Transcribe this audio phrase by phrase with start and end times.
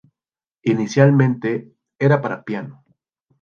[0.73, 1.49] Inicialmente,
[1.99, 2.75] era para piano.